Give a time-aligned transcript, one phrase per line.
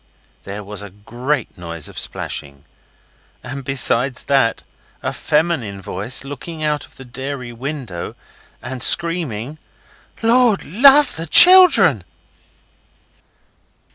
[0.45, 2.63] There was a great noise of splashing.
[3.43, 4.63] And besides that
[5.03, 8.15] a feminine voice, looking out of the dairy window
[8.63, 9.59] and screaming
[10.23, 12.03] 'Lord love the children!